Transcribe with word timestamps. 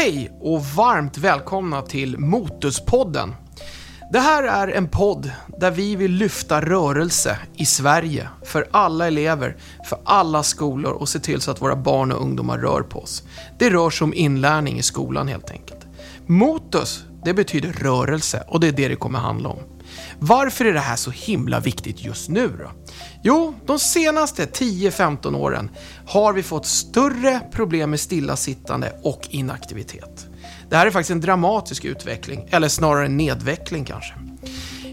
Hej 0.00 0.30
och 0.40 0.64
varmt 0.64 1.18
välkomna 1.18 1.82
till 1.82 2.18
Motuspodden. 2.18 3.34
Det 4.12 4.18
här 4.18 4.42
är 4.42 4.68
en 4.68 4.88
podd 4.88 5.30
där 5.60 5.70
vi 5.70 5.96
vill 5.96 6.12
lyfta 6.12 6.60
rörelse 6.60 7.38
i 7.56 7.66
Sverige 7.66 8.28
för 8.44 8.68
alla 8.70 9.06
elever, 9.06 9.56
för 9.88 9.98
alla 10.04 10.42
skolor 10.42 10.92
och 10.92 11.08
se 11.08 11.18
till 11.18 11.40
så 11.40 11.50
att 11.50 11.62
våra 11.62 11.76
barn 11.76 12.12
och 12.12 12.22
ungdomar 12.22 12.58
rör 12.58 12.82
på 12.82 13.02
oss. 13.02 13.22
Det 13.58 13.70
rör 13.70 13.90
sig 13.90 14.04
om 14.04 14.14
inlärning 14.14 14.78
i 14.78 14.82
skolan 14.82 15.28
helt 15.28 15.50
enkelt. 15.50 15.86
Motus, 16.26 17.04
det 17.24 17.34
betyder 17.34 17.72
rörelse 17.72 18.44
och 18.48 18.60
det 18.60 18.68
är 18.68 18.72
det 18.72 18.88
det 18.88 18.96
kommer 18.96 19.18
handla 19.18 19.48
om. 19.48 19.58
Varför 20.18 20.64
är 20.64 20.72
det 20.72 20.80
här 20.80 20.96
så 20.96 21.10
himla 21.10 21.60
viktigt 21.60 22.04
just 22.04 22.28
nu 22.28 22.48
då? 22.48 22.87
Jo, 23.22 23.54
de 23.66 23.78
senaste 23.78 24.44
10-15 24.44 25.36
åren 25.36 25.70
har 26.06 26.32
vi 26.32 26.42
fått 26.42 26.66
större 26.66 27.40
problem 27.52 27.90
med 27.90 28.00
stillasittande 28.00 28.92
och 29.02 29.28
inaktivitet. 29.30 30.26
Det 30.70 30.76
här 30.76 30.86
är 30.86 30.90
faktiskt 30.90 31.10
en 31.10 31.20
dramatisk 31.20 31.84
utveckling, 31.84 32.48
eller 32.50 32.68
snarare 32.68 33.06
en 33.06 33.16
nedveckling 33.16 33.84
kanske. 33.84 34.14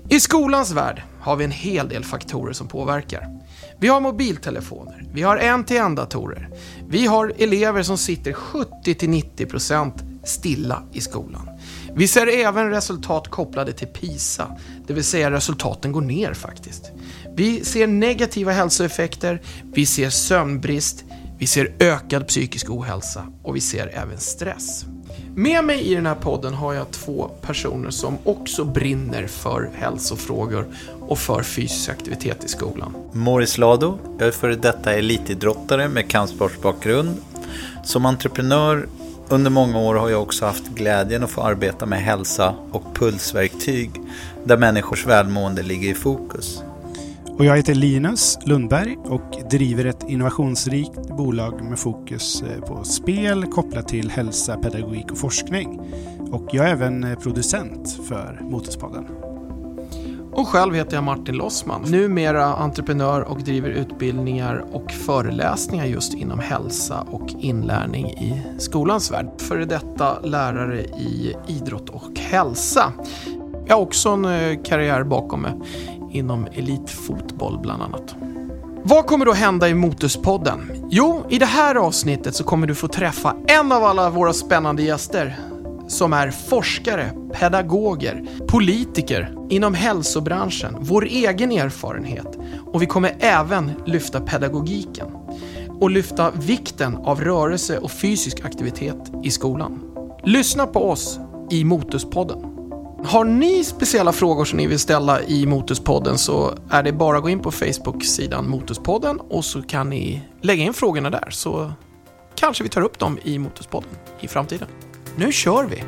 I 0.09 0.19
skolans 0.19 0.71
värld 0.71 1.03
har 1.19 1.35
vi 1.35 1.45
en 1.45 1.51
hel 1.51 1.89
del 1.89 2.03
faktorer 2.03 2.53
som 2.53 2.67
påverkar. 2.67 3.27
Vi 3.79 3.87
har 3.87 4.01
mobiltelefoner, 4.01 5.05
vi 5.13 5.21
har 5.21 5.37
en-till-en-datorer, 5.37 6.49
vi 6.87 7.05
har 7.05 7.33
elever 7.37 7.83
som 7.83 7.97
sitter 7.97 8.33
70-90% 8.33 10.14
stilla 10.25 10.83
i 10.93 11.01
skolan. 11.01 11.49
Vi 11.95 12.07
ser 12.07 12.27
även 12.27 12.69
resultat 12.69 13.27
kopplade 13.27 13.73
till 13.73 13.87
PISA, 13.87 14.47
det 14.87 14.93
vill 14.93 15.03
säga 15.03 15.31
resultaten 15.31 15.91
går 15.91 16.01
ner 16.01 16.33
faktiskt. 16.33 16.91
Vi 17.35 17.63
ser 17.63 17.87
negativa 17.87 18.51
hälsoeffekter, 18.51 19.41
vi 19.73 19.85
ser 19.85 20.09
sömnbrist, 20.09 21.03
vi 21.37 21.47
ser 21.47 21.73
ökad 21.79 22.27
psykisk 22.27 22.69
ohälsa 22.69 23.25
och 23.43 23.55
vi 23.55 23.61
ser 23.61 23.87
även 23.87 24.19
stress. 24.19 24.85
Med 25.35 25.63
mig 25.63 25.91
i 25.91 25.95
den 25.95 26.05
här 26.05 26.15
podden 26.15 26.53
har 26.53 26.73
jag 26.73 26.91
två 26.91 27.31
personer 27.41 27.89
som 27.89 28.17
också 28.23 28.65
brinner 28.65 29.27
för 29.27 29.71
hälsofrågor 29.73 30.67
och 30.99 31.19
för 31.19 31.43
fysisk 31.43 31.89
aktivitet 31.89 32.43
i 32.43 32.47
skolan. 32.47 32.95
Moris 33.13 33.57
Lado, 33.57 33.99
jag 34.19 34.27
är 34.27 34.31
före 34.31 34.55
detta 34.55 34.93
elitidrottare 34.93 35.87
med 35.87 36.09
kampsportsbakgrund. 36.09 37.17
Som 37.83 38.05
entreprenör 38.05 38.87
under 39.29 39.51
många 39.51 39.79
år 39.79 39.95
har 39.95 40.09
jag 40.09 40.21
också 40.21 40.45
haft 40.45 40.67
glädjen 40.67 41.23
att 41.23 41.29
få 41.29 41.41
arbeta 41.41 41.85
med 41.85 41.99
hälsa 41.99 42.55
och 42.71 42.95
pulsverktyg 42.95 43.91
där 44.43 44.57
människors 44.57 45.05
välmående 45.05 45.63
ligger 45.63 45.89
i 45.89 45.93
fokus. 45.93 46.63
Och 47.37 47.45
jag 47.45 47.57
heter 47.57 47.75
Linus 47.75 48.37
Lundberg 48.45 48.97
och 49.03 49.49
driver 49.49 49.85
ett 49.85 50.03
innovationsrikt 50.09 51.17
bolag 51.17 51.63
med 51.63 51.79
fokus 51.79 52.41
eh, 52.41 52.61
på 52.61 52.83
spel 52.83 53.45
kopplat 53.45 53.87
till 53.87 54.11
hälsa, 54.11 54.57
pedagogik 54.57 55.11
och 55.11 55.17
forskning. 55.17 55.81
Och 56.31 56.47
jag 56.51 56.67
är 56.69 56.71
även 56.71 57.03
eh, 57.03 57.19
producent 57.19 57.99
för 58.07 58.39
Motorspodden. 58.41 59.05
Och 60.35 60.47
själv 60.47 60.75
heter 60.75 60.95
jag 60.95 61.03
Martin 61.03 61.35
Lossman, 61.35 61.81
numera 61.81 62.45
entreprenör 62.45 63.21
och 63.21 63.41
driver 63.41 63.69
utbildningar 63.69 64.65
och 64.71 64.91
föreläsningar 64.91 65.85
just 65.85 66.13
inom 66.13 66.39
hälsa 66.39 67.01
och 67.11 67.29
inlärning 67.39 68.05
i 68.05 68.41
skolans 68.57 69.11
värld. 69.11 69.27
Före 69.37 69.65
detta 69.65 70.19
lärare 70.19 70.81
i 70.81 71.35
idrott 71.47 71.89
och 71.89 72.19
hälsa. 72.19 72.93
Jag 73.65 73.75
har 73.75 73.81
också 73.81 74.09
en 74.09 74.25
eh, 74.25 74.63
karriär 74.63 75.03
bakom 75.03 75.41
mig 75.41 75.53
inom 76.11 76.47
elitfotboll 76.53 77.59
bland 77.59 77.81
annat. 77.81 78.15
Vad 78.83 79.05
kommer 79.05 79.25
då 79.25 79.33
hända 79.33 79.69
i 79.69 79.73
Motuspodden? 79.73 80.87
Jo, 80.89 81.23
i 81.29 81.39
det 81.39 81.45
här 81.45 81.75
avsnittet 81.75 82.35
så 82.35 82.43
kommer 82.43 82.67
du 82.67 82.75
få 82.75 82.87
träffa 82.87 83.35
en 83.47 83.71
av 83.71 83.83
alla 83.83 84.09
våra 84.09 84.33
spännande 84.33 84.83
gäster 84.83 85.39
som 85.87 86.13
är 86.13 86.31
forskare, 86.31 87.11
pedagoger, 87.33 88.25
politiker 88.47 89.35
inom 89.49 89.73
hälsobranschen, 89.73 90.75
vår 90.79 91.05
egen 91.05 91.51
erfarenhet 91.51 92.37
och 92.65 92.81
vi 92.81 92.85
kommer 92.85 93.15
även 93.19 93.71
lyfta 93.85 94.21
pedagogiken 94.21 95.07
och 95.79 95.89
lyfta 95.89 96.31
vikten 96.31 96.95
av 96.95 97.21
rörelse 97.21 97.77
och 97.77 97.91
fysisk 97.91 98.45
aktivitet 98.45 99.11
i 99.23 99.31
skolan. 99.31 99.81
Lyssna 100.23 100.67
på 100.67 100.89
oss 100.89 101.19
i 101.51 101.63
Motuspodden. 101.63 102.51
Har 103.05 103.25
ni 103.25 103.63
speciella 103.63 104.11
frågor 104.11 104.45
som 104.45 104.57
ni 104.57 104.67
vill 104.67 104.79
ställa 104.79 105.21
i 105.21 105.45
Motuspodden 105.45 106.17
så 106.17 106.53
är 106.69 106.83
det 106.83 106.91
bara 106.91 107.17
att 107.17 107.23
gå 107.23 107.29
in 107.29 107.39
på 107.39 107.51
Facebook-sidan 107.51 108.49
Motuspodden 108.49 109.19
och 109.19 109.45
så 109.45 109.61
kan 109.61 109.89
ni 109.89 110.21
lägga 110.41 110.63
in 110.63 110.73
frågorna 110.73 111.09
där 111.09 111.27
så 111.29 111.71
kanske 112.35 112.63
vi 112.63 112.69
tar 112.69 112.81
upp 112.81 112.99
dem 112.99 113.19
i 113.23 113.39
Motuspodden 113.39 113.89
i 114.19 114.27
framtiden. 114.27 114.67
Nu 115.17 115.31
kör 115.31 115.63
vi! 115.63 115.83